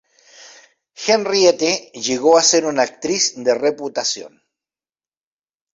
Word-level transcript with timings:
Henriette 1.07 1.91
llegó 1.93 2.35
a 2.35 2.41
ser 2.41 2.65
una 2.65 2.81
actriz 2.81 3.35
de 3.35 3.53
reputación. 3.53 4.41